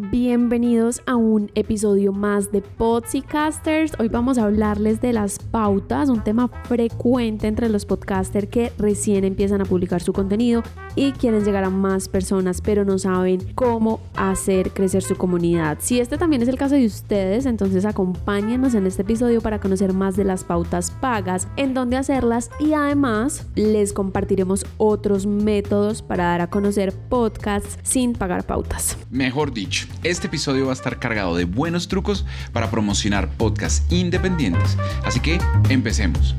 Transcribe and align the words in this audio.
Bienvenidos 0.00 1.02
a 1.06 1.16
un 1.16 1.50
episodio 1.56 2.12
más 2.12 2.52
de 2.52 2.62
Podcasters. 2.62 3.94
Hoy 3.98 4.06
vamos 4.06 4.38
a 4.38 4.44
hablarles 4.44 5.00
de 5.00 5.12
las 5.12 5.40
pautas, 5.40 6.08
un 6.08 6.22
tema 6.22 6.46
frecuente 6.68 7.48
entre 7.48 7.68
los 7.68 7.84
podcasters 7.84 8.46
que 8.48 8.72
recién 8.78 9.24
empiezan 9.24 9.60
a 9.60 9.64
publicar 9.64 10.00
su 10.00 10.12
contenido 10.12 10.62
y 10.94 11.10
quieren 11.10 11.44
llegar 11.44 11.64
a 11.64 11.70
más 11.70 12.08
personas, 12.08 12.60
pero 12.60 12.84
no 12.84 12.96
saben 13.00 13.40
cómo 13.56 13.98
hacer 14.14 14.70
crecer 14.70 15.02
su 15.02 15.16
comunidad. 15.16 15.78
Si 15.80 15.98
este 15.98 16.16
también 16.16 16.42
es 16.42 16.48
el 16.48 16.58
caso 16.58 16.76
de 16.76 16.86
ustedes, 16.86 17.44
entonces 17.44 17.84
acompáñenos 17.84 18.76
en 18.76 18.86
este 18.86 19.02
episodio 19.02 19.40
para 19.40 19.58
conocer 19.58 19.94
más 19.94 20.14
de 20.14 20.22
las 20.22 20.44
pautas 20.44 20.92
pagas, 20.92 21.48
en 21.56 21.74
dónde 21.74 21.96
hacerlas 21.96 22.50
y 22.60 22.72
además 22.72 23.48
les 23.56 23.92
compartiremos 23.92 24.64
otros 24.76 25.26
métodos 25.26 26.02
para 26.02 26.26
dar 26.26 26.40
a 26.40 26.50
conocer 26.50 26.92
podcasts 26.92 27.80
sin 27.82 28.12
pagar 28.12 28.46
pautas. 28.46 28.96
Mejor 29.10 29.52
dicho 29.52 29.87
este 30.02 30.26
episodio 30.28 30.66
va 30.66 30.72
a 30.72 30.74
estar 30.74 30.98
cargado 30.98 31.36
de 31.36 31.44
buenos 31.44 31.88
trucos 31.88 32.24
para 32.52 32.70
promocionar 32.70 33.28
podcasts 33.28 33.84
independientes. 33.92 34.76
Así 35.04 35.20
que 35.20 35.38
empecemos. 35.68 36.34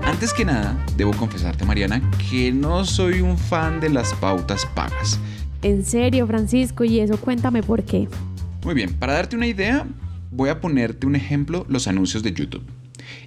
Antes 0.00 0.32
que 0.32 0.44
nada, 0.44 0.76
debo 0.96 1.12
confesarte, 1.12 1.64
Mariana, 1.64 2.00
que 2.30 2.52
no 2.52 2.84
soy 2.84 3.20
un 3.20 3.36
fan 3.36 3.80
de 3.80 3.90
las 3.90 4.14
pautas 4.14 4.64
pagas. 4.66 5.18
¿En 5.62 5.84
serio, 5.84 6.26
Francisco? 6.26 6.84
¿Y 6.84 7.00
eso 7.00 7.16
cuéntame 7.20 7.62
por 7.62 7.82
qué? 7.82 8.08
Muy 8.64 8.74
bien, 8.74 8.94
para 8.94 9.14
darte 9.14 9.36
una 9.36 9.46
idea, 9.46 9.86
voy 10.30 10.48
a 10.48 10.60
ponerte 10.60 11.06
un 11.06 11.16
ejemplo, 11.16 11.66
los 11.68 11.88
anuncios 11.88 12.22
de 12.22 12.32
YouTube. 12.32 12.62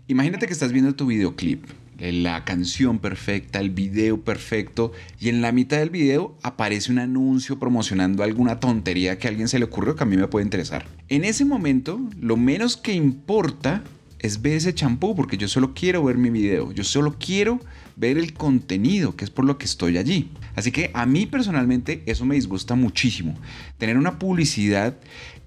Imagínate 0.08 0.48
que 0.48 0.54
estás 0.54 0.72
viendo 0.72 0.96
tu 0.96 1.06
videoclip 1.08 1.66
la 2.00 2.46
canción 2.46 3.00
perfecta, 3.00 3.60
el 3.60 3.70
video 3.70 4.22
perfecto, 4.22 4.92
y 5.20 5.30
en 5.30 5.42
la 5.42 5.52
mitad 5.52 5.78
del 5.78 5.90
video 5.90 6.38
aparece 6.44 6.92
un 6.92 7.00
anuncio 7.00 7.60
promocionando 7.60 8.24
alguna 8.24 8.60
tontería 8.60 9.20
que 9.20 9.28
a 9.28 9.32
alguien 9.32 9.48
se 9.48 9.60
le 9.60 9.66
ocurrió 9.66 9.96
que 9.96 10.04
a 10.04 10.08
mí 10.08 10.18
me 10.18 10.28
puede 10.28 10.46
interesar. 10.46 10.86
En 11.10 11.26
ese 11.26 11.46
momento, 11.46 12.00
lo 12.20 12.38
menos 12.38 12.78
que 12.78 12.94
importa 12.94 13.84
es 14.20 14.42
ver 14.42 14.54
ese 14.54 14.74
champú, 14.74 15.16
porque 15.16 15.38
yo 15.38 15.48
solo 15.48 15.74
quiero 15.74 16.04
ver 16.04 16.18
mi 16.18 16.30
video, 16.30 16.72
yo 16.72 16.84
solo 16.84 17.16
quiero 17.18 17.60
ver 17.96 18.18
el 18.18 18.34
contenido, 18.34 19.16
que 19.16 19.26
es 19.26 19.32
por 19.32 19.46
lo 19.46 19.58
que 19.58 19.66
estoy 19.66 19.98
allí. 19.98 20.30
Así 20.56 20.72
que 20.72 20.92
a 20.94 21.06
mí 21.06 21.26
personalmente 21.26 22.04
eso 22.06 22.26
me 22.26 22.36
disgusta 22.36 22.76
muchísimo. 22.76 23.38
Tener 23.78 23.98
una 23.98 24.20
publicidad 24.20 24.98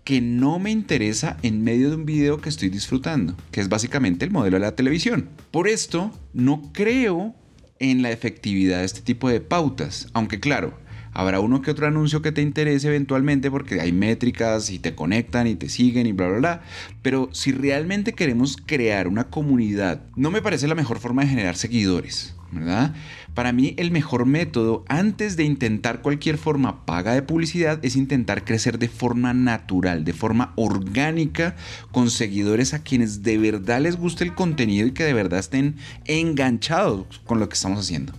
que 0.05 0.21
no 0.21 0.59
me 0.59 0.71
interesa 0.71 1.37
en 1.43 1.63
medio 1.63 1.91
de 1.91 1.97
un 1.97 2.07
video 2.07 2.41
que 2.41 2.49
estoy 2.49 2.69
disfrutando, 2.69 3.37
que 3.51 3.61
es 3.61 3.69
básicamente 3.69 4.25
el 4.25 4.31
modelo 4.31 4.57
de 4.57 4.63
la 4.63 4.77
televisión. 4.77 5.29
Por 5.51 5.69
esto, 5.69 6.11
no 6.33 6.71
creo 6.73 7.35
en 7.79 8.03
la 8.03 8.11
efectividad 8.11 8.79
de 8.79 8.85
este 8.85 9.01
tipo 9.01 9.29
de 9.29 9.41
pautas, 9.41 10.09
aunque 10.13 10.41
claro, 10.41 10.79
habrá 11.13 11.41
uno 11.41 11.63
que 11.63 11.71
otro 11.71 11.87
anuncio 11.87 12.23
que 12.23 12.33
te 12.33 12.43
interese 12.43 12.89
eventualmente 12.89 13.51
porque 13.51 13.81
hay 13.81 13.93
métricas 13.93 14.71
y 14.71 14.79
te 14.79 14.95
conectan 14.95 15.47
y 15.47 15.55
te 15.55 15.69
siguen 15.69 16.07
y 16.07 16.13
bla, 16.13 16.29
bla, 16.29 16.39
bla. 16.39 16.63
Pero 17.03 17.29
si 17.33 17.53
realmente 17.53 18.13
queremos 18.13 18.57
crear 18.57 19.09
una 19.09 19.25
comunidad, 19.25 20.03
no 20.17 20.31
me 20.31 20.43
parece 20.43 20.69
la 20.69 20.75
mejor 20.75 20.99
forma 20.99 21.23
de 21.23 21.29
generar 21.29 21.57
seguidores. 21.57 22.35
¿Verdad? 22.53 22.95
Para 23.35 23.53
mí 23.53 23.75
el 23.79 23.91
mejor 23.91 24.27
método 24.27 24.85
antes 24.89 25.37
de 25.37 25.45
intentar 25.45 26.03
cualquier 26.03 26.39
forma 26.39 26.85
paga 26.85 27.15
de 27.15 27.23
publicidad 27.23 27.79
es 27.83 27.97
intentar 27.97 28.45
crecer 28.45 28.79
de 28.79 28.89
forma 28.89 29.33
natural, 29.35 30.05
de 30.05 30.13
forma 30.13 30.53
orgánica, 30.57 31.57
con 31.91 32.11
seguidores 32.11 32.75
a 32.75 32.83
quienes 32.83 33.23
de 33.23 33.39
verdad 33.39 33.81
les 33.81 33.97
guste 33.97 34.25
el 34.25 34.35
contenido 34.35 34.87
y 34.87 34.93
que 34.93 35.05
de 35.05 35.15
verdad 35.15 35.41
estén 35.41 35.77
enganchados 36.05 37.21
con 37.27 37.41
lo 37.41 37.49
que 37.49 37.55
estamos 37.55 37.81
haciendo. 37.81 38.13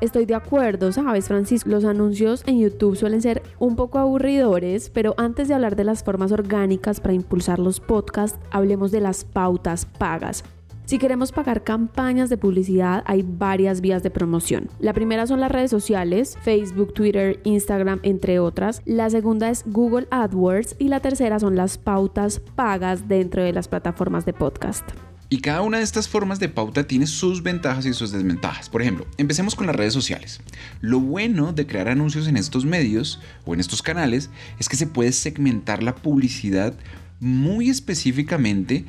Estoy 0.00 0.26
de 0.26 0.36
acuerdo, 0.36 0.92
sabes, 0.92 1.26
Francisco, 1.26 1.70
los 1.70 1.84
anuncios 1.84 2.44
en 2.46 2.60
YouTube 2.60 2.96
suelen 2.96 3.20
ser 3.20 3.42
un 3.58 3.74
poco 3.74 3.98
aburridores, 3.98 4.90
pero 4.90 5.14
antes 5.18 5.48
de 5.48 5.54
hablar 5.54 5.74
de 5.74 5.82
las 5.82 6.04
formas 6.04 6.30
orgánicas 6.30 7.00
para 7.00 7.14
impulsar 7.14 7.58
los 7.58 7.80
podcasts, 7.80 8.38
hablemos 8.52 8.92
de 8.92 9.00
las 9.00 9.24
pautas 9.24 9.86
pagas. 9.86 10.44
Si 10.88 10.96
queremos 10.96 11.32
pagar 11.32 11.64
campañas 11.64 12.30
de 12.30 12.38
publicidad, 12.38 13.04
hay 13.04 13.22
varias 13.22 13.82
vías 13.82 14.02
de 14.02 14.08
promoción. 14.08 14.70
La 14.80 14.94
primera 14.94 15.26
son 15.26 15.38
las 15.38 15.52
redes 15.52 15.70
sociales, 15.70 16.38
Facebook, 16.40 16.94
Twitter, 16.94 17.40
Instagram, 17.44 18.00
entre 18.04 18.38
otras. 18.38 18.80
La 18.86 19.10
segunda 19.10 19.50
es 19.50 19.64
Google 19.66 20.08
AdWords 20.10 20.76
y 20.78 20.88
la 20.88 21.00
tercera 21.00 21.38
son 21.40 21.56
las 21.56 21.76
pautas 21.76 22.40
pagas 22.56 23.06
dentro 23.06 23.42
de 23.42 23.52
las 23.52 23.68
plataformas 23.68 24.24
de 24.24 24.32
podcast. 24.32 24.88
Y 25.28 25.42
cada 25.42 25.60
una 25.60 25.76
de 25.76 25.84
estas 25.84 26.08
formas 26.08 26.40
de 26.40 26.48
pauta 26.48 26.84
tiene 26.84 27.06
sus 27.06 27.42
ventajas 27.42 27.84
y 27.84 27.92
sus 27.92 28.10
desventajas. 28.10 28.70
Por 28.70 28.80
ejemplo, 28.80 29.06
empecemos 29.18 29.54
con 29.54 29.66
las 29.66 29.76
redes 29.76 29.92
sociales. 29.92 30.40
Lo 30.80 31.00
bueno 31.00 31.52
de 31.52 31.66
crear 31.66 31.88
anuncios 31.88 32.26
en 32.28 32.38
estos 32.38 32.64
medios 32.64 33.20
o 33.44 33.52
en 33.52 33.60
estos 33.60 33.82
canales 33.82 34.30
es 34.58 34.70
que 34.70 34.76
se 34.76 34.86
puede 34.86 35.12
segmentar 35.12 35.82
la 35.82 35.94
publicidad 35.94 36.72
muy 37.20 37.68
específicamente, 37.68 38.86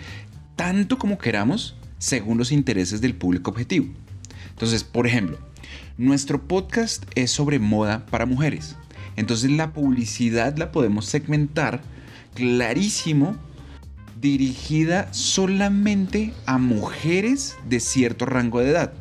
tanto 0.56 0.98
como 0.98 1.18
queramos, 1.18 1.76
según 2.00 2.40
los 2.40 2.52
intereses 2.52 3.02
del 3.02 3.14
público 3.14 3.52
objetivo. 3.52 3.88
Entonces, 4.50 4.84
por 4.84 5.06
ejemplo, 5.06 5.38
nuestro 5.98 6.48
podcast 6.48 7.04
es 7.16 7.30
sobre 7.30 7.60
moda 7.60 8.06
para 8.08 8.26
mujeres. 8.26 8.76
Entonces 9.16 9.52
la 9.52 9.74
publicidad 9.74 10.58
la 10.58 10.72
podemos 10.72 11.06
segmentar 11.06 11.82
clarísimo 12.34 13.36
dirigida 14.20 15.14
solamente 15.14 16.34
a 16.46 16.58
mujeres 16.58 17.58
de 17.68 17.80
cierto 17.80 18.26
rango 18.26 18.60
de 18.60 18.70
edad 18.70 18.94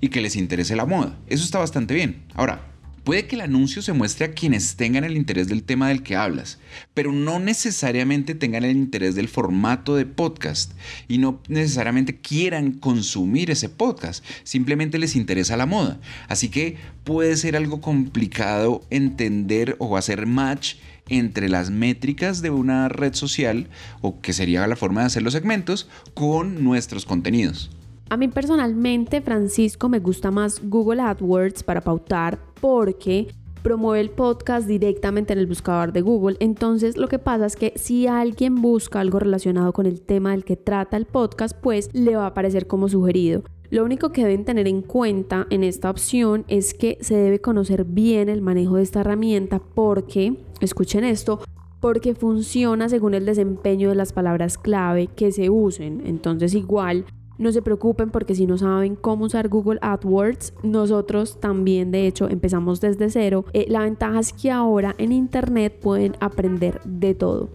y 0.00 0.08
que 0.08 0.20
les 0.20 0.36
interese 0.36 0.76
la 0.76 0.86
moda. 0.86 1.16
Eso 1.26 1.44
está 1.44 1.58
bastante 1.58 1.94
bien. 1.94 2.22
Ahora, 2.34 2.62
Puede 3.08 3.26
que 3.26 3.36
el 3.36 3.40
anuncio 3.40 3.80
se 3.80 3.94
muestre 3.94 4.26
a 4.26 4.32
quienes 4.32 4.76
tengan 4.76 5.02
el 5.02 5.16
interés 5.16 5.48
del 5.48 5.62
tema 5.62 5.88
del 5.88 6.02
que 6.02 6.14
hablas, 6.14 6.58
pero 6.92 7.10
no 7.10 7.38
necesariamente 7.38 8.34
tengan 8.34 8.64
el 8.64 8.76
interés 8.76 9.14
del 9.14 9.28
formato 9.28 9.96
de 9.96 10.04
podcast 10.04 10.72
y 11.08 11.16
no 11.16 11.40
necesariamente 11.48 12.18
quieran 12.18 12.72
consumir 12.72 13.50
ese 13.50 13.70
podcast, 13.70 14.22
simplemente 14.44 14.98
les 14.98 15.16
interesa 15.16 15.56
la 15.56 15.64
moda. 15.64 15.98
Así 16.28 16.50
que 16.50 16.76
puede 17.04 17.34
ser 17.38 17.56
algo 17.56 17.80
complicado 17.80 18.82
entender 18.90 19.76
o 19.78 19.96
hacer 19.96 20.26
match 20.26 20.74
entre 21.08 21.48
las 21.48 21.70
métricas 21.70 22.42
de 22.42 22.50
una 22.50 22.90
red 22.90 23.14
social, 23.14 23.68
o 24.02 24.20
que 24.20 24.34
sería 24.34 24.66
la 24.66 24.76
forma 24.76 25.00
de 25.00 25.06
hacer 25.06 25.22
los 25.22 25.32
segmentos, 25.32 25.88
con 26.12 26.62
nuestros 26.62 27.06
contenidos. 27.06 27.70
A 28.10 28.16
mí 28.16 28.28
personalmente, 28.28 29.20
Francisco, 29.20 29.90
me 29.90 29.98
gusta 29.98 30.30
más 30.30 30.62
Google 30.66 31.02
AdWords 31.02 31.62
para 31.62 31.82
pautar 31.82 32.38
porque 32.58 33.28
promueve 33.62 34.00
el 34.00 34.08
podcast 34.08 34.66
directamente 34.66 35.34
en 35.34 35.38
el 35.38 35.46
buscador 35.46 35.92
de 35.92 36.00
Google. 36.00 36.38
Entonces 36.40 36.96
lo 36.96 37.08
que 37.08 37.18
pasa 37.18 37.44
es 37.44 37.54
que 37.54 37.74
si 37.76 38.06
alguien 38.06 38.62
busca 38.62 39.00
algo 39.00 39.18
relacionado 39.18 39.74
con 39.74 39.84
el 39.84 40.00
tema 40.00 40.30
del 40.30 40.44
que 40.44 40.56
trata 40.56 40.96
el 40.96 41.04
podcast, 41.04 41.54
pues 41.60 41.90
le 41.92 42.16
va 42.16 42.24
a 42.24 42.28
aparecer 42.28 42.66
como 42.66 42.88
sugerido. 42.88 43.42
Lo 43.68 43.84
único 43.84 44.10
que 44.10 44.22
deben 44.22 44.46
tener 44.46 44.66
en 44.66 44.80
cuenta 44.80 45.46
en 45.50 45.62
esta 45.62 45.90
opción 45.90 46.46
es 46.48 46.72
que 46.72 46.96
se 47.02 47.14
debe 47.14 47.42
conocer 47.42 47.84
bien 47.84 48.30
el 48.30 48.40
manejo 48.40 48.76
de 48.76 48.84
esta 48.84 49.00
herramienta 49.00 49.58
porque, 49.58 50.38
escuchen 50.62 51.04
esto, 51.04 51.40
porque 51.78 52.14
funciona 52.14 52.88
según 52.88 53.12
el 53.12 53.26
desempeño 53.26 53.90
de 53.90 53.96
las 53.96 54.14
palabras 54.14 54.56
clave 54.56 55.08
que 55.08 55.30
se 55.30 55.50
usen. 55.50 56.02
Entonces 56.06 56.54
igual 56.54 57.04
no 57.38 57.52
se 57.52 57.62
preocupen 57.62 58.10
porque 58.10 58.34
si 58.34 58.46
no 58.46 58.58
saben 58.58 58.96
cómo 58.96 59.24
usar 59.24 59.48
Google 59.48 59.78
AdWords, 59.80 60.54
nosotros 60.62 61.40
también 61.40 61.90
de 61.90 62.06
hecho 62.06 62.28
empezamos 62.28 62.80
desde 62.80 63.10
cero. 63.10 63.44
Eh, 63.52 63.66
la 63.68 63.80
ventaja 63.80 64.20
es 64.20 64.32
que 64.32 64.50
ahora 64.50 64.94
en 64.98 65.12
Internet 65.12 65.78
pueden 65.80 66.16
aprender 66.20 66.80
de 66.84 67.14
todo. 67.14 67.48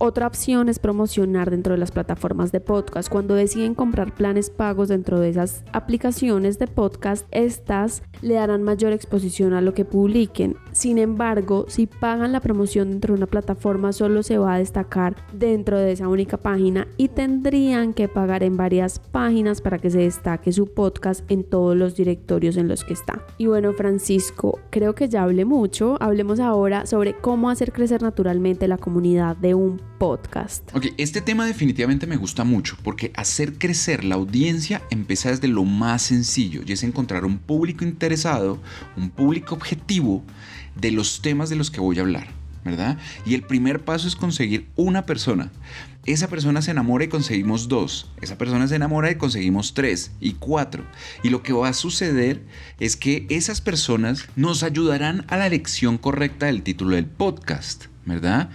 Otra 0.00 0.28
opción 0.28 0.68
es 0.68 0.78
promocionar 0.78 1.50
dentro 1.50 1.72
de 1.72 1.78
las 1.78 1.90
plataformas 1.90 2.52
de 2.52 2.60
podcast. 2.60 3.10
Cuando 3.10 3.34
deciden 3.34 3.74
comprar 3.74 4.14
planes 4.14 4.48
pagos 4.48 4.86
dentro 4.86 5.18
de 5.18 5.30
esas 5.30 5.64
aplicaciones 5.72 6.60
de 6.60 6.68
podcast, 6.68 7.26
estas 7.32 8.04
le 8.22 8.34
darán 8.34 8.62
mayor 8.62 8.92
exposición 8.92 9.54
a 9.54 9.60
lo 9.60 9.74
que 9.74 9.84
publiquen. 9.84 10.54
Sin 10.70 10.98
embargo, 10.98 11.64
si 11.66 11.88
pagan 11.88 12.30
la 12.30 12.38
promoción 12.38 12.90
dentro 12.90 13.12
de 13.12 13.18
una 13.18 13.26
plataforma, 13.26 13.92
solo 13.92 14.22
se 14.22 14.38
va 14.38 14.54
a 14.54 14.58
destacar 14.58 15.16
dentro 15.32 15.76
de 15.76 15.90
esa 15.90 16.06
única 16.06 16.36
página 16.36 16.86
y 16.96 17.08
tendrían 17.08 17.92
que 17.92 18.06
pagar 18.06 18.44
en 18.44 18.56
varias 18.56 19.00
páginas 19.00 19.60
para 19.60 19.78
que 19.78 19.90
se 19.90 19.98
destaque 19.98 20.52
su 20.52 20.72
podcast 20.72 21.28
en 21.28 21.42
todos 21.42 21.76
los 21.76 21.96
directorios 21.96 22.56
en 22.56 22.68
los 22.68 22.84
que 22.84 22.92
está. 22.92 23.26
Y 23.36 23.46
bueno, 23.46 23.72
Francisco, 23.72 24.60
creo 24.70 24.94
que 24.94 25.08
ya 25.08 25.24
hablé 25.24 25.44
mucho. 25.44 25.96
Hablemos 25.98 26.38
ahora 26.38 26.86
sobre 26.86 27.14
cómo 27.14 27.50
hacer 27.50 27.72
crecer 27.72 28.00
naturalmente 28.00 28.68
la 28.68 28.78
comunidad 28.78 29.36
de 29.36 29.54
un 29.56 29.87
podcast. 29.98 30.74
Ok, 30.74 30.86
este 30.96 31.20
tema 31.20 31.44
definitivamente 31.46 32.06
me 32.06 32.16
gusta 32.16 32.44
mucho 32.44 32.76
porque 32.82 33.12
hacer 33.16 33.58
crecer 33.58 34.04
la 34.04 34.14
audiencia 34.14 34.82
empieza 34.90 35.30
desde 35.30 35.48
lo 35.48 35.64
más 35.64 36.02
sencillo 36.02 36.62
y 36.64 36.72
es 36.72 36.82
encontrar 36.82 37.24
un 37.24 37.38
público 37.38 37.84
interesado, 37.84 38.60
un 38.96 39.10
público 39.10 39.54
objetivo 39.54 40.22
de 40.76 40.92
los 40.92 41.20
temas 41.20 41.50
de 41.50 41.56
los 41.56 41.70
que 41.70 41.80
voy 41.80 41.98
a 41.98 42.02
hablar. 42.02 42.28
¿verdad? 42.64 42.98
Y 43.24 43.34
el 43.34 43.42
primer 43.42 43.84
paso 43.84 44.08
es 44.08 44.16
conseguir 44.16 44.68
una 44.76 45.06
persona. 45.06 45.50
Esa 46.04 46.28
persona 46.28 46.62
se 46.62 46.70
enamora 46.70 47.04
y 47.04 47.08
conseguimos 47.08 47.68
dos. 47.68 48.10
Esa 48.20 48.38
persona 48.38 48.66
se 48.66 48.76
enamora 48.76 49.10
y 49.10 49.16
conseguimos 49.16 49.74
tres 49.74 50.10
y 50.20 50.32
cuatro. 50.32 50.84
Y 51.22 51.30
lo 51.30 51.42
que 51.42 51.52
va 51.52 51.68
a 51.68 51.74
suceder 51.74 52.42
es 52.80 52.96
que 52.96 53.26
esas 53.30 53.60
personas 53.60 54.26
nos 54.36 54.62
ayudarán 54.62 55.24
a 55.28 55.36
la 55.36 55.46
elección 55.46 55.98
correcta 55.98 56.46
del 56.46 56.62
título 56.62 56.96
del 56.96 57.06
podcast, 57.06 57.86
¿verdad? 58.06 58.50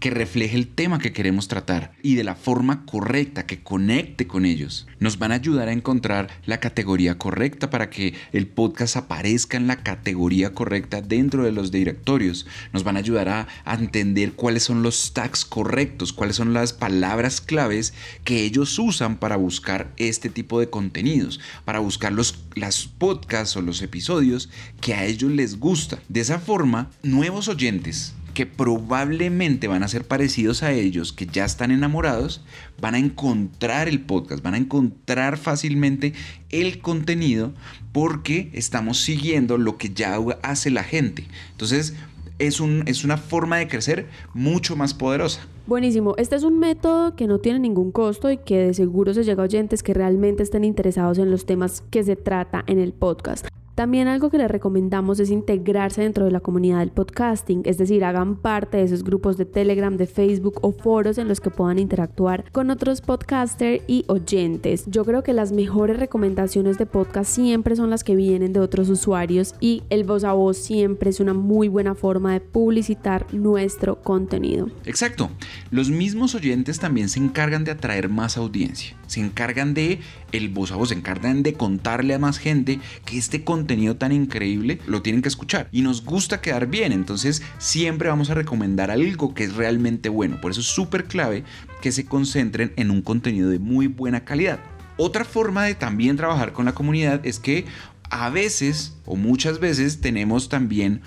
Que 0.00 0.10
refleje 0.10 0.56
el 0.56 0.68
tema 0.68 0.98
que 0.98 1.12
queremos 1.12 1.48
tratar 1.48 1.92
y 2.02 2.14
de 2.14 2.24
la 2.24 2.34
forma 2.34 2.84
correcta, 2.86 3.46
que 3.46 3.62
conecte 3.62 4.26
con 4.26 4.44
ellos. 4.44 4.86
Nos 5.00 5.18
van 5.18 5.32
a 5.32 5.36
ayudar 5.36 5.68
a 5.68 5.72
encontrar 5.72 6.28
la 6.46 6.60
categoría 6.60 7.18
correcta 7.18 7.70
para 7.70 7.90
que 7.90 8.14
el 8.32 8.46
podcast 8.46 8.96
aparezca 8.96 9.56
en 9.56 9.66
la 9.66 9.82
categoría 9.82 10.54
correcta 10.54 11.00
dentro 11.00 11.44
de 11.44 11.52
los 11.52 11.70
directorios. 11.70 12.46
Nos 12.72 12.84
van 12.84 12.96
a 12.96 13.00
ayudar 13.00 13.28
a, 13.28 13.48
entender 13.78 14.32
cuáles 14.32 14.64
son 14.64 14.82
los 14.82 15.12
tags 15.12 15.44
correctos, 15.44 16.12
cuáles 16.12 16.36
son 16.36 16.52
las 16.52 16.72
palabras 16.72 17.40
claves 17.40 17.94
que 18.24 18.42
ellos 18.42 18.78
usan 18.78 19.16
para 19.16 19.36
buscar 19.36 19.92
este 19.96 20.30
tipo 20.30 20.58
de 20.58 20.68
contenidos, 20.68 21.40
para 21.64 21.78
buscar 21.78 22.12
los 22.12 22.38
las 22.54 22.86
podcasts 22.86 23.56
o 23.56 23.62
los 23.62 23.82
episodios 23.82 24.48
que 24.80 24.94
a 24.94 25.04
ellos 25.04 25.30
les 25.30 25.58
gusta. 25.58 25.98
De 26.08 26.20
esa 26.20 26.38
forma, 26.38 26.90
nuevos 27.02 27.48
oyentes 27.48 28.14
que 28.38 28.46
probablemente 28.46 29.66
van 29.66 29.82
a 29.82 29.88
ser 29.88 30.06
parecidos 30.06 30.62
a 30.62 30.70
ellos, 30.70 31.12
que 31.12 31.26
ya 31.26 31.44
están 31.44 31.72
enamorados, 31.72 32.40
van 32.80 32.94
a 32.94 32.98
encontrar 33.00 33.88
el 33.88 34.00
podcast, 34.00 34.44
van 34.44 34.54
a 34.54 34.58
encontrar 34.58 35.38
fácilmente 35.38 36.12
el 36.48 36.78
contenido 36.78 37.52
porque 37.90 38.48
estamos 38.52 39.00
siguiendo 39.00 39.58
lo 39.58 39.76
que 39.76 39.88
ya 39.88 40.20
hace 40.42 40.70
la 40.70 40.84
gente. 40.84 41.26
Entonces, 41.50 41.94
es, 42.38 42.60
un, 42.60 42.84
es 42.86 43.02
una 43.02 43.16
forma 43.16 43.56
de 43.56 43.66
crecer 43.66 44.06
mucho 44.34 44.76
más 44.76 44.94
poderosa. 44.94 45.40
Buenísimo. 45.66 46.14
Este 46.16 46.36
es 46.36 46.44
un 46.44 46.60
método 46.60 47.16
que 47.16 47.26
no 47.26 47.40
tiene 47.40 47.58
ningún 47.58 47.90
costo 47.90 48.30
y 48.30 48.36
que 48.36 48.58
de 48.58 48.74
seguro 48.74 49.14
se 49.14 49.24
llega 49.24 49.42
a 49.42 49.46
oyentes 49.46 49.82
que 49.82 49.94
realmente 49.94 50.44
estén 50.44 50.62
interesados 50.62 51.18
en 51.18 51.32
los 51.32 51.44
temas 51.44 51.82
que 51.90 52.04
se 52.04 52.14
trata 52.14 52.62
en 52.68 52.78
el 52.78 52.92
podcast. 52.92 53.48
También 53.78 54.08
algo 54.08 54.28
que 54.28 54.38
les 54.38 54.50
recomendamos 54.50 55.20
es 55.20 55.30
integrarse 55.30 56.02
dentro 56.02 56.24
de 56.24 56.32
la 56.32 56.40
comunidad 56.40 56.80
del 56.80 56.90
podcasting, 56.90 57.62
es 57.64 57.78
decir, 57.78 58.04
hagan 58.04 58.34
parte 58.34 58.78
de 58.78 58.82
esos 58.82 59.04
grupos 59.04 59.36
de 59.36 59.44
Telegram, 59.44 59.96
de 59.96 60.08
Facebook 60.08 60.58
o 60.62 60.72
foros 60.72 61.16
en 61.16 61.28
los 61.28 61.40
que 61.40 61.50
puedan 61.50 61.78
interactuar 61.78 62.50
con 62.50 62.70
otros 62.70 63.00
podcasters 63.00 63.84
y 63.86 64.04
oyentes. 64.08 64.82
Yo 64.88 65.04
creo 65.04 65.22
que 65.22 65.32
las 65.32 65.52
mejores 65.52 65.96
recomendaciones 65.96 66.76
de 66.76 66.86
podcast 66.86 67.30
siempre 67.30 67.76
son 67.76 67.88
las 67.88 68.02
que 68.02 68.16
vienen 68.16 68.52
de 68.52 68.58
otros 68.58 68.88
usuarios 68.88 69.54
y 69.60 69.84
el 69.90 70.02
voz 70.02 70.24
a 70.24 70.32
voz 70.32 70.58
siempre 70.58 71.10
es 71.10 71.20
una 71.20 71.32
muy 71.32 71.68
buena 71.68 71.94
forma 71.94 72.32
de 72.32 72.40
publicitar 72.40 73.32
nuestro 73.32 74.02
contenido. 74.02 74.68
Exacto. 74.86 75.30
Los 75.70 75.88
mismos 75.88 76.34
oyentes 76.34 76.80
también 76.80 77.08
se 77.08 77.20
encargan 77.20 77.62
de 77.62 77.70
atraer 77.70 78.08
más 78.08 78.38
audiencia, 78.38 78.96
se 79.06 79.20
encargan 79.20 79.72
de 79.72 80.00
el 80.32 80.48
voz 80.48 80.72
a 80.72 80.76
voz, 80.76 80.88
se 80.88 80.96
encargan 80.96 81.44
de 81.44 81.52
contarle 81.52 82.14
a 82.14 82.18
más 82.18 82.38
gente 82.38 82.80
que 83.04 83.18
este 83.18 83.44
contenido 83.68 83.96
tan 83.96 84.12
increíble 84.12 84.80
lo 84.86 85.02
tienen 85.02 85.20
que 85.20 85.28
escuchar. 85.28 85.68
Y 85.72 85.82
nos 85.82 86.02
gusta 86.02 86.40
quedar 86.40 86.68
bien, 86.68 86.90
entonces 86.90 87.42
siempre 87.58 88.08
vamos 88.08 88.30
a 88.30 88.34
recomendar 88.34 88.90
algo 88.90 89.34
que 89.34 89.44
es 89.44 89.54
realmente 89.54 90.08
bueno. 90.08 90.40
Por 90.40 90.52
eso 90.52 90.62
es 90.62 90.66
súper 90.66 91.04
clave 91.04 91.44
que 91.82 91.92
se 91.92 92.06
concentren 92.06 92.72
en 92.76 92.90
un 92.90 93.02
contenido 93.02 93.50
de 93.50 93.58
muy 93.58 93.86
buena 93.86 94.24
calidad. 94.24 94.58
Otra 94.96 95.26
forma 95.26 95.64
de 95.64 95.74
también 95.74 96.16
trabajar 96.16 96.54
con 96.54 96.64
la 96.64 96.72
comunidad 96.72 97.20
es 97.26 97.38
que 97.38 97.66
a 98.08 98.30
veces 98.30 98.96
o 99.04 99.16
muchas 99.16 99.60
veces 99.60 100.00
tenemos 100.00 100.48
también 100.48 101.02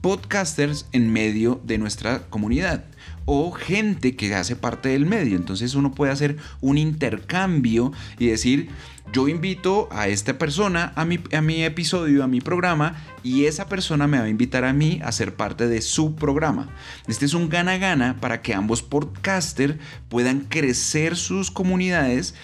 podcasters 0.00 0.86
en 0.92 1.12
medio 1.12 1.60
de 1.64 1.78
nuestra 1.78 2.28
comunidad 2.28 2.84
o 3.26 3.52
gente 3.52 4.16
que 4.16 4.34
hace 4.34 4.56
parte 4.56 4.88
del 4.88 5.04
medio. 5.04 5.36
Entonces 5.36 5.74
uno 5.74 5.92
puede 5.92 6.12
hacer 6.12 6.38
un 6.60 6.78
intercambio 6.78 7.92
y 8.18 8.28
decir, 8.28 8.70
yo 9.12 9.28
invito 9.28 9.88
a 9.92 10.08
esta 10.08 10.38
persona 10.38 10.92
a 10.96 11.04
mi, 11.04 11.20
a 11.32 11.40
mi 11.40 11.62
episodio, 11.62 12.24
a 12.24 12.28
mi 12.28 12.40
programa, 12.40 12.96
y 13.22 13.44
esa 13.44 13.68
persona 13.68 14.06
me 14.06 14.18
va 14.18 14.24
a 14.24 14.28
invitar 14.28 14.64
a 14.64 14.72
mí 14.72 15.00
a 15.04 15.12
ser 15.12 15.34
parte 15.34 15.68
de 15.68 15.80
su 15.80 16.14
programa. 16.14 16.68
Este 17.06 17.24
es 17.24 17.34
un 17.34 17.48
gana-gana 17.48 18.16
para 18.20 18.42
que 18.42 18.54
ambos 18.54 18.82
podcasters 18.82 19.76
puedan 20.08 20.40
crecer 20.40 21.16
sus 21.16 21.50
comunidades 21.50 22.34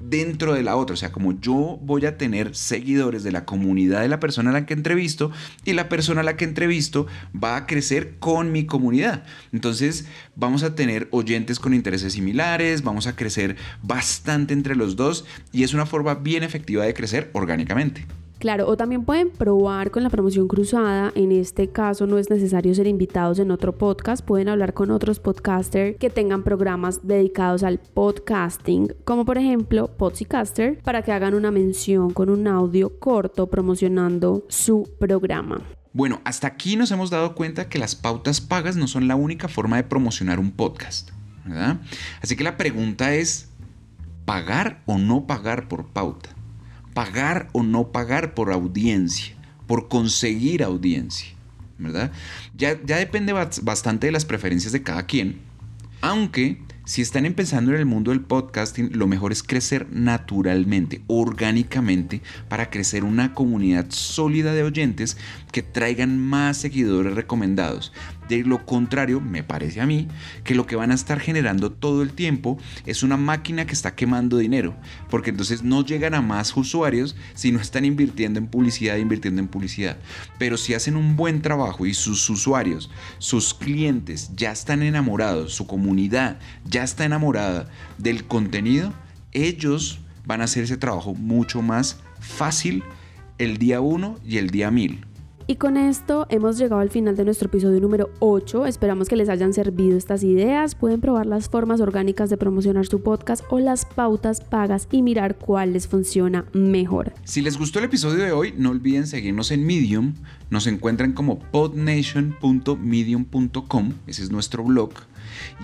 dentro 0.00 0.54
de 0.54 0.62
la 0.62 0.76
otra. 0.76 0.94
O 0.94 0.96
sea, 0.96 1.12
como 1.12 1.38
yo 1.40 1.78
voy 1.82 2.06
a 2.06 2.16
tener 2.16 2.54
seguidores 2.54 3.22
de 3.24 3.32
la 3.32 3.44
comunidad 3.44 4.00
de 4.00 4.08
la 4.08 4.20
persona 4.20 4.50
a 4.50 4.52
la 4.52 4.66
que 4.66 4.74
entrevisto 4.74 5.30
y 5.64 5.72
la 5.72 5.88
persona 5.88 6.20
a 6.20 6.24
la 6.24 6.36
que 6.36 6.44
entrevisto 6.44 7.06
va 7.32 7.56
a 7.56 7.66
crecer 7.66 8.18
con 8.18 8.52
mi 8.52 8.66
comunidad. 8.66 9.24
Entonces 9.52 10.06
vamos 10.36 10.62
a 10.62 10.74
tener 10.74 11.08
oyentes 11.10 11.58
con 11.58 11.74
intereses 11.74 12.12
similares, 12.12 12.82
vamos 12.82 13.06
a 13.06 13.16
crecer 13.16 13.56
bastante 13.82 14.54
entre 14.54 14.76
los 14.76 14.96
dos 14.96 15.24
y 15.52 15.62
es 15.62 15.74
una 15.74 15.86
forma 15.86 16.14
bien 16.14 16.42
efectiva 16.42 16.84
de 16.84 16.94
crecer 16.94 17.30
orgánicamente. 17.32 18.06
Claro, 18.38 18.68
o 18.68 18.76
también 18.76 19.04
pueden 19.04 19.30
probar 19.30 19.90
con 19.90 20.04
la 20.04 20.10
promoción 20.10 20.46
cruzada. 20.46 21.10
En 21.16 21.32
este 21.32 21.70
caso 21.70 22.06
no 22.06 22.18
es 22.18 22.30
necesario 22.30 22.72
ser 22.72 22.86
invitados 22.86 23.40
en 23.40 23.50
otro 23.50 23.76
podcast. 23.76 24.24
Pueden 24.24 24.48
hablar 24.48 24.74
con 24.74 24.92
otros 24.92 25.18
podcasters 25.18 25.96
que 25.98 26.08
tengan 26.08 26.44
programas 26.44 27.06
dedicados 27.06 27.64
al 27.64 27.78
podcasting, 27.78 28.94
como 29.04 29.24
por 29.24 29.38
ejemplo 29.38 29.88
Podcaster, 29.88 30.78
para 30.82 31.02
que 31.02 31.10
hagan 31.10 31.34
una 31.34 31.50
mención 31.50 32.12
con 32.12 32.30
un 32.30 32.46
audio 32.46 32.98
corto 33.00 33.48
promocionando 33.48 34.44
su 34.48 34.88
programa. 35.00 35.60
Bueno, 35.92 36.20
hasta 36.24 36.46
aquí 36.46 36.76
nos 36.76 36.92
hemos 36.92 37.10
dado 37.10 37.34
cuenta 37.34 37.68
que 37.68 37.80
las 37.80 37.96
pautas 37.96 38.40
pagas 38.40 38.76
no 38.76 38.86
son 38.86 39.08
la 39.08 39.16
única 39.16 39.48
forma 39.48 39.76
de 39.76 39.82
promocionar 39.84 40.38
un 40.38 40.52
podcast, 40.52 41.10
¿verdad? 41.44 41.78
Así 42.22 42.36
que 42.36 42.44
la 42.44 42.56
pregunta 42.56 43.14
es, 43.14 43.48
¿pagar 44.24 44.82
o 44.86 44.96
no 44.96 45.26
pagar 45.26 45.66
por 45.66 45.86
pauta? 45.86 46.37
Pagar 46.98 47.48
o 47.52 47.62
no 47.62 47.92
pagar 47.92 48.34
por 48.34 48.50
audiencia, 48.50 49.32
por 49.68 49.86
conseguir 49.86 50.64
audiencia, 50.64 51.28
¿verdad? 51.78 52.10
Ya, 52.56 52.76
ya 52.84 52.96
depende 52.96 53.32
bastante 53.32 54.08
de 54.08 54.12
las 54.12 54.24
preferencias 54.24 54.72
de 54.72 54.82
cada 54.82 55.06
quien, 55.06 55.38
aunque 56.00 56.60
si 56.84 57.00
están 57.00 57.24
empezando 57.24 57.70
en 57.70 57.78
el 57.78 57.86
mundo 57.86 58.10
del 58.10 58.22
podcasting, 58.22 58.90
lo 58.94 59.06
mejor 59.06 59.30
es 59.30 59.44
crecer 59.44 59.86
naturalmente, 59.92 61.02
orgánicamente, 61.06 62.20
para 62.48 62.68
crecer 62.68 63.04
una 63.04 63.32
comunidad 63.32 63.86
sólida 63.90 64.52
de 64.52 64.64
oyentes 64.64 65.16
que 65.52 65.62
traigan 65.62 66.18
más 66.18 66.56
seguidores 66.56 67.14
recomendados. 67.14 67.92
De 68.28 68.44
lo 68.44 68.66
contrario, 68.66 69.20
me 69.20 69.42
parece 69.42 69.80
a 69.80 69.86
mí 69.86 70.08
que 70.44 70.54
lo 70.54 70.66
que 70.66 70.76
van 70.76 70.90
a 70.90 70.94
estar 70.94 71.18
generando 71.18 71.72
todo 71.72 72.02
el 72.02 72.12
tiempo 72.12 72.58
es 72.86 73.02
una 73.02 73.16
máquina 73.16 73.66
que 73.66 73.72
está 73.72 73.94
quemando 73.94 74.38
dinero, 74.38 74.76
porque 75.08 75.30
entonces 75.30 75.62
no 75.62 75.84
llegan 75.84 76.14
a 76.14 76.22
más 76.22 76.56
usuarios 76.56 77.16
si 77.34 77.52
no 77.52 77.60
están 77.60 77.84
invirtiendo 77.84 78.38
en 78.38 78.46
publicidad, 78.46 78.96
invirtiendo 78.96 79.40
en 79.40 79.48
publicidad. 79.48 79.96
Pero 80.38 80.56
si 80.56 80.74
hacen 80.74 80.96
un 80.96 81.16
buen 81.16 81.42
trabajo 81.42 81.86
y 81.86 81.94
sus 81.94 82.28
usuarios, 82.28 82.90
sus 83.18 83.54
clientes 83.54 84.30
ya 84.36 84.52
están 84.52 84.82
enamorados, 84.82 85.54
su 85.54 85.66
comunidad 85.66 86.38
ya 86.64 86.82
está 86.82 87.04
enamorada 87.04 87.68
del 87.96 88.24
contenido, 88.24 88.92
ellos 89.32 90.00
van 90.26 90.42
a 90.42 90.44
hacer 90.44 90.64
ese 90.64 90.76
trabajo 90.76 91.14
mucho 91.14 91.62
más 91.62 91.98
fácil 92.20 92.82
el 93.38 93.56
día 93.58 93.80
1 93.80 94.18
y 94.24 94.38
el 94.38 94.50
día 94.50 94.70
1000. 94.70 95.04
Y 95.50 95.56
con 95.56 95.78
esto 95.78 96.26
hemos 96.28 96.58
llegado 96.58 96.82
al 96.82 96.90
final 96.90 97.16
de 97.16 97.24
nuestro 97.24 97.48
episodio 97.48 97.80
número 97.80 98.10
8. 98.18 98.66
Esperamos 98.66 99.08
que 99.08 99.16
les 99.16 99.30
hayan 99.30 99.54
servido 99.54 99.96
estas 99.96 100.22
ideas. 100.22 100.74
Pueden 100.74 101.00
probar 101.00 101.24
las 101.24 101.48
formas 101.48 101.80
orgánicas 101.80 102.28
de 102.28 102.36
promocionar 102.36 102.84
su 102.84 103.02
podcast 103.02 103.42
o 103.48 103.58
las 103.58 103.86
pautas 103.86 104.42
pagas 104.42 104.88
y 104.92 105.00
mirar 105.00 105.38
cuál 105.38 105.72
les 105.72 105.88
funciona 105.88 106.44
mejor. 106.52 107.14
Si 107.24 107.40
les 107.40 107.56
gustó 107.56 107.78
el 107.78 107.86
episodio 107.86 108.22
de 108.22 108.32
hoy, 108.32 108.52
no 108.58 108.68
olviden 108.68 109.06
seguirnos 109.06 109.50
en 109.50 109.64
Medium. 109.64 110.12
Nos 110.50 110.66
encuentran 110.66 111.14
como 111.14 111.38
podnation.medium.com. 111.38 113.92
Ese 114.06 114.24
es 114.24 114.30
nuestro 114.30 114.64
blog 114.64 114.90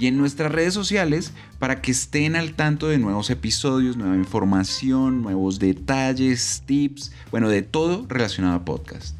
y 0.00 0.06
en 0.06 0.16
nuestras 0.16 0.50
redes 0.50 0.72
sociales 0.72 1.32
para 1.58 1.82
que 1.82 1.90
estén 1.90 2.36
al 2.36 2.54
tanto 2.54 2.88
de 2.88 2.96
nuevos 2.96 3.28
episodios, 3.28 3.98
nueva 3.98 4.16
información, 4.16 5.20
nuevos 5.20 5.58
detalles, 5.58 6.62
tips, 6.64 7.12
bueno, 7.30 7.50
de 7.50 7.60
todo 7.60 8.06
relacionado 8.08 8.56
a 8.56 8.64
podcast. 8.64 9.14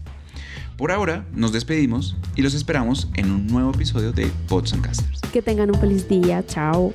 Por 0.76 0.90
ahora 0.90 1.24
nos 1.32 1.52
despedimos 1.52 2.16
y 2.34 2.42
los 2.42 2.54
esperamos 2.54 3.08
en 3.14 3.30
un 3.30 3.46
nuevo 3.46 3.70
episodio 3.70 4.12
de 4.12 4.26
Pods 4.48 4.72
and 4.72 4.84
Casters. 4.84 5.20
Que 5.32 5.40
tengan 5.40 5.70
un 5.70 5.80
feliz 5.80 6.08
día, 6.08 6.44
chao. 6.46 6.92